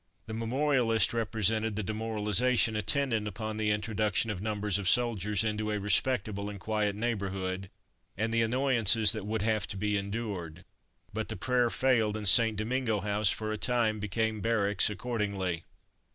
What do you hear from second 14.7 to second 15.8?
accordingly.